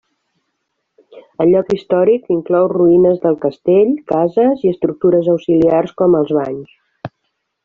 El 1.43 1.51
lloc 1.55 1.69
històric 1.75 2.25
inclou 2.35 2.65
ruïnes 2.73 3.21
del 3.27 3.37
castell, 3.45 3.93
cases 4.13 4.67
i 4.67 4.73
estructures 4.77 5.31
auxiliars 5.35 5.95
com 6.01 6.19
els 6.23 6.35
banys. 6.41 7.15